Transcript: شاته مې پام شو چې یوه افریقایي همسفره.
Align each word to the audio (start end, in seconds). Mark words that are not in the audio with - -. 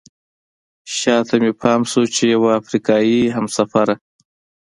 شاته 0.97 1.35
مې 1.41 1.51
پام 1.61 1.81
شو 1.91 2.01
چې 2.15 2.23
یوه 2.33 2.49
افریقایي 2.59 3.21
همسفره. 3.35 3.95